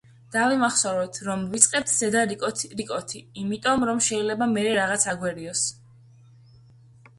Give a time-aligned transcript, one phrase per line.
[0.35, 5.65] დავიმახსოვროთ, რომ ვიწყებთ ზედა რკოთი იმიტომ, რომ შეიძლება მერე რაღაც აგვერიოს.